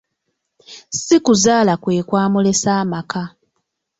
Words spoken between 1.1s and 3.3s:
kuzaala kwe kwamulesa amaka.